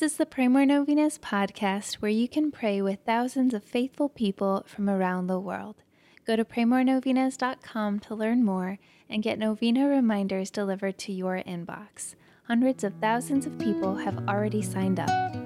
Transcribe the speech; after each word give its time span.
is 0.00 0.16
the 0.16 0.24
Pray 0.24 0.48
More 0.48 0.64
Novenas 0.64 1.18
podcast 1.18 1.96
where 1.96 2.10
you 2.10 2.26
can 2.26 2.50
pray 2.50 2.80
with 2.80 3.00
thousands 3.04 3.52
of 3.52 3.62
faithful 3.62 4.08
people 4.08 4.64
from 4.66 4.88
around 4.88 5.26
the 5.26 5.38
world. 5.38 5.82
Go 6.26 6.36
to 6.36 6.44
praymorenovenas.com 6.44 8.00
to 8.00 8.14
learn 8.14 8.42
more 8.42 8.78
and 9.10 9.22
get 9.22 9.38
novena 9.38 9.86
reminders 9.86 10.50
delivered 10.50 10.96
to 11.00 11.12
your 11.12 11.42
inbox. 11.46 12.14
Hundreds 12.44 12.82
of 12.82 12.94
thousands 12.94 13.44
of 13.44 13.58
people 13.58 13.96
have 13.96 14.26
already 14.26 14.62
signed 14.62 14.98
up. 14.98 15.36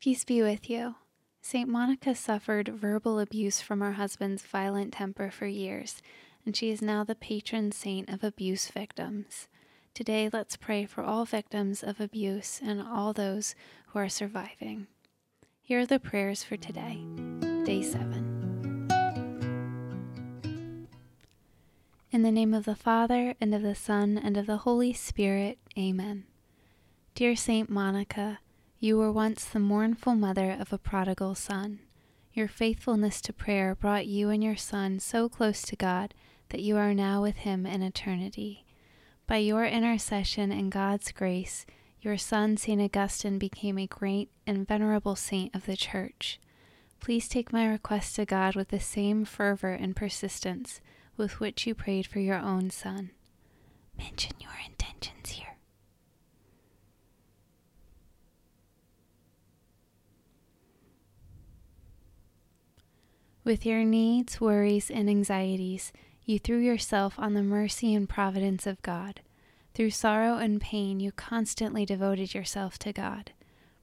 Peace 0.00 0.24
be 0.24 0.40
with 0.40 0.70
you. 0.70 0.94
St. 1.42 1.68
Monica 1.68 2.14
suffered 2.14 2.68
verbal 2.68 3.20
abuse 3.20 3.60
from 3.60 3.80
her 3.80 3.92
husband's 3.92 4.42
violent 4.42 4.94
temper 4.94 5.30
for 5.30 5.46
years, 5.46 6.00
and 6.46 6.56
she 6.56 6.70
is 6.70 6.80
now 6.80 7.04
the 7.04 7.14
patron 7.14 7.72
saint 7.72 8.08
of 8.08 8.24
abuse 8.24 8.68
victims. 8.68 9.48
Today, 9.94 10.28
let's 10.32 10.56
pray 10.56 10.86
for 10.86 11.04
all 11.04 11.24
victims 11.24 11.84
of 11.84 12.00
abuse 12.00 12.60
and 12.60 12.82
all 12.82 13.12
those 13.12 13.54
who 13.86 14.00
are 14.00 14.08
surviving. 14.08 14.88
Here 15.62 15.78
are 15.78 15.86
the 15.86 16.00
prayers 16.00 16.42
for 16.42 16.56
today, 16.56 16.98
day 17.64 17.80
7. 17.80 18.88
In 22.10 22.22
the 22.22 22.32
name 22.32 22.52
of 22.52 22.64
the 22.64 22.74
Father, 22.74 23.36
and 23.40 23.54
of 23.54 23.62
the 23.62 23.76
Son, 23.76 24.18
and 24.18 24.36
of 24.36 24.46
the 24.46 24.56
Holy 24.56 24.92
Spirit, 24.92 25.58
Amen. 25.78 26.24
Dear 27.14 27.36
Saint 27.36 27.70
Monica, 27.70 28.40
you 28.80 28.98
were 28.98 29.12
once 29.12 29.44
the 29.44 29.60
mournful 29.60 30.16
mother 30.16 30.50
of 30.50 30.72
a 30.72 30.78
prodigal 30.78 31.36
son. 31.36 31.78
Your 32.32 32.48
faithfulness 32.48 33.20
to 33.20 33.32
prayer 33.32 33.76
brought 33.76 34.08
you 34.08 34.28
and 34.28 34.42
your 34.42 34.56
son 34.56 34.98
so 34.98 35.28
close 35.28 35.62
to 35.62 35.76
God 35.76 36.14
that 36.48 36.62
you 36.62 36.76
are 36.76 36.94
now 36.94 37.22
with 37.22 37.36
him 37.36 37.64
in 37.64 37.80
eternity. 37.80 38.64
By 39.26 39.38
your 39.38 39.64
intercession 39.64 40.52
and 40.52 40.70
God's 40.70 41.10
grace, 41.10 41.64
your 42.02 42.18
son, 42.18 42.58
St. 42.58 42.80
Augustine, 42.80 43.38
became 43.38 43.78
a 43.78 43.86
great 43.86 44.28
and 44.46 44.68
venerable 44.68 45.16
saint 45.16 45.54
of 45.54 45.64
the 45.64 45.76
Church. 45.76 46.38
Please 47.00 47.26
take 47.26 47.52
my 47.52 47.66
request 47.66 48.16
to 48.16 48.26
God 48.26 48.54
with 48.54 48.68
the 48.68 48.80
same 48.80 49.24
fervor 49.24 49.72
and 49.72 49.96
persistence 49.96 50.82
with 51.16 51.40
which 51.40 51.66
you 51.66 51.74
prayed 51.74 52.06
for 52.06 52.18
your 52.20 52.38
own 52.38 52.68
son. 52.68 53.12
Mention 53.96 54.32
your 54.40 54.52
intentions 54.66 55.30
here. 55.30 55.56
With 63.42 63.64
your 63.64 63.84
needs, 63.84 64.40
worries, 64.40 64.90
and 64.90 65.08
anxieties, 65.08 65.92
you 66.24 66.38
threw 66.38 66.58
yourself 66.58 67.14
on 67.18 67.34
the 67.34 67.42
mercy 67.42 67.94
and 67.94 68.08
providence 68.08 68.66
of 68.66 68.80
God. 68.82 69.20
Through 69.74 69.90
sorrow 69.90 70.38
and 70.38 70.60
pain, 70.60 71.00
you 71.00 71.12
constantly 71.12 71.84
devoted 71.84 72.34
yourself 72.34 72.78
to 72.80 72.92
God. 72.92 73.32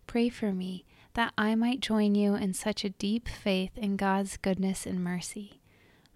Pray 0.07 0.29
for 0.29 0.51
me 0.51 0.85
that 1.13 1.33
I 1.37 1.55
might 1.55 1.81
join 1.81 2.15
you 2.15 2.35
in 2.35 2.53
such 2.53 2.83
a 2.83 2.89
deep 2.89 3.27
faith 3.27 3.77
in 3.77 3.97
God's 3.97 4.37
goodness 4.37 4.85
and 4.85 5.03
mercy. 5.03 5.59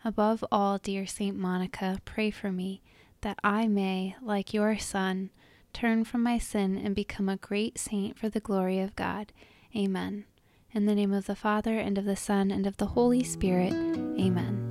Above 0.03 0.43
all, 0.51 0.77
dear 0.77 1.05
Saint 1.05 1.37
Monica, 1.37 1.99
pray 2.05 2.31
for 2.31 2.51
me 2.51 2.81
that 3.21 3.39
I 3.43 3.67
may, 3.67 4.15
like 4.21 4.53
your 4.53 4.77
Son, 4.77 5.31
turn 5.73 6.05
from 6.05 6.23
my 6.23 6.37
sin 6.37 6.77
and 6.77 6.95
become 6.95 7.27
a 7.27 7.37
great 7.37 7.77
saint 7.77 8.17
for 8.17 8.29
the 8.29 8.39
glory 8.39 8.79
of 8.79 8.95
God. 8.95 9.33
Amen. 9.75 10.25
In 10.71 10.85
the 10.85 10.95
name 10.95 11.13
of 11.13 11.25
the 11.25 11.35
Father, 11.35 11.77
and 11.77 11.97
of 11.97 12.05
the 12.05 12.15
Son, 12.15 12.51
and 12.51 12.67
of 12.67 12.77
the 12.77 12.87
Holy 12.87 13.23
Spirit. 13.23 13.73
Amen. 13.73 14.64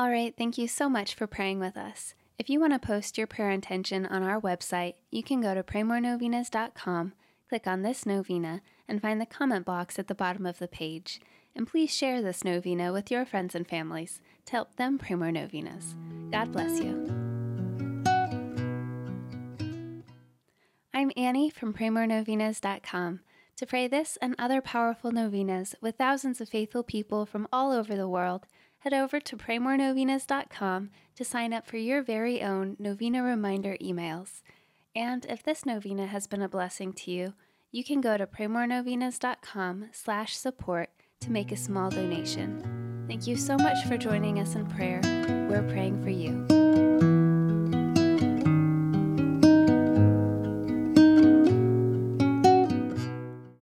All 0.00 0.08
right, 0.08 0.34
thank 0.34 0.56
you 0.56 0.66
so 0.66 0.88
much 0.88 1.14
for 1.14 1.26
praying 1.26 1.60
with 1.60 1.76
us. 1.76 2.14
If 2.38 2.48
you 2.48 2.58
want 2.58 2.72
to 2.72 2.78
post 2.78 3.18
your 3.18 3.26
prayer 3.26 3.50
intention 3.50 4.06
on 4.06 4.22
our 4.22 4.40
website, 4.40 4.94
you 5.10 5.22
can 5.22 5.42
go 5.42 5.52
to 5.52 5.62
praymorenovenas.com, 5.62 7.12
click 7.50 7.66
on 7.66 7.82
this 7.82 8.06
novena, 8.06 8.62
and 8.88 9.02
find 9.02 9.20
the 9.20 9.26
comment 9.26 9.66
box 9.66 9.98
at 9.98 10.08
the 10.08 10.14
bottom 10.14 10.46
of 10.46 10.58
the 10.58 10.68
page. 10.68 11.20
And 11.54 11.66
please 11.66 11.94
share 11.94 12.22
this 12.22 12.44
novena 12.44 12.94
with 12.94 13.10
your 13.10 13.26
friends 13.26 13.54
and 13.54 13.68
families 13.68 14.22
to 14.46 14.52
help 14.52 14.76
them 14.76 14.96
pray 14.96 15.16
more 15.16 15.30
novenas. 15.30 15.94
God 16.30 16.50
bless 16.50 16.80
you. 16.80 17.06
I'm 20.94 21.12
Annie 21.14 21.50
from 21.50 21.74
praymorenovenas.com. 21.74 23.20
To 23.56 23.66
pray 23.66 23.86
this 23.86 24.16
and 24.22 24.34
other 24.38 24.62
powerful 24.62 25.12
novenas 25.12 25.74
with 25.82 25.96
thousands 25.96 26.40
of 26.40 26.48
faithful 26.48 26.82
people 26.82 27.26
from 27.26 27.46
all 27.52 27.70
over 27.70 27.94
the 27.94 28.08
world, 28.08 28.46
head 28.80 28.92
over 28.92 29.20
to 29.20 29.36
praymorenovenas.com 29.36 30.90
to 31.16 31.24
sign 31.24 31.52
up 31.52 31.66
for 31.66 31.76
your 31.76 32.02
very 32.02 32.42
own 32.42 32.76
novena 32.78 33.22
reminder 33.22 33.76
emails. 33.80 34.42
And 34.94 35.24
if 35.26 35.42
this 35.42 35.64
novena 35.64 36.06
has 36.06 36.26
been 36.26 36.42
a 36.42 36.48
blessing 36.48 36.92
to 36.94 37.10
you, 37.10 37.34
you 37.70 37.84
can 37.84 38.00
go 38.00 38.16
to 38.16 38.26
praymorenovenas.com 38.26 39.90
slash 39.92 40.36
support 40.36 40.90
to 41.20 41.30
make 41.30 41.52
a 41.52 41.56
small 41.56 41.90
donation. 41.90 43.04
Thank 43.06 43.26
you 43.26 43.36
so 43.36 43.56
much 43.56 43.84
for 43.86 43.96
joining 43.96 44.38
us 44.40 44.54
in 44.54 44.66
prayer. 44.66 45.00
We're 45.50 45.68
praying 45.68 46.02
for 46.02 46.10
you. 46.10 46.59